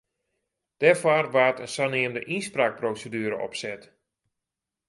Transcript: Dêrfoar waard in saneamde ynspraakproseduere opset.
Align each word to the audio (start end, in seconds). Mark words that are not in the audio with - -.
Dêrfoar 0.81 1.25
waard 1.33 1.57
in 1.63 1.69
saneamde 1.75 2.21
ynspraakproseduere 2.35 3.37
opset. 3.47 3.81